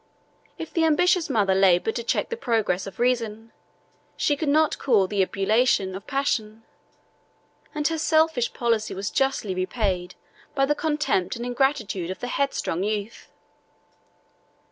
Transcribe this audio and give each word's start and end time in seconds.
If 0.57 0.73
the 0.73 0.83
ambitious 0.83 1.29
mother 1.29 1.53
labored 1.53 1.95
to 1.95 2.03
check 2.03 2.29
the 2.29 2.35
progress 2.35 2.87
of 2.87 2.97
reason, 2.99 3.51
she 4.17 4.35
could 4.35 4.49
not 4.49 4.79
cool 4.79 5.05
the 5.05 5.21
ebullition 5.21 5.93
of 5.95 6.07
passion; 6.07 6.63
and 7.75 7.87
her 7.87 7.99
selfish 7.99 8.51
policy 8.51 8.95
was 8.95 9.11
justly 9.11 9.53
repaid 9.53 10.15
by 10.55 10.65
the 10.65 10.73
contempt 10.73 11.35
and 11.35 11.45
ingratitude 11.45 12.09
of 12.09 12.17
the 12.19 12.29
headstrong 12.29 12.81
youth. 12.81 13.29